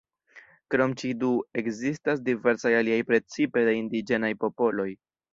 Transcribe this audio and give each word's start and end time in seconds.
Krom 0.75 0.93
ĉi 1.01 1.09
du, 1.23 1.27
ekzistas 1.61 2.23
diversaj 2.29 2.71
aliaj 2.77 2.97
precipe 3.09 3.65
de 3.67 3.75
indiĝenaj 3.81 4.33
popoloj. 4.45 4.87